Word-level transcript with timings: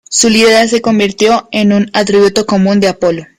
Su 0.09 0.29
lira 0.29 0.67
se 0.67 0.81
convirtió 0.81 1.47
en 1.51 1.71
un 1.73 1.91
atributo 1.93 2.47
común 2.47 2.79
de 2.79 2.87
Apolo. 2.87 3.27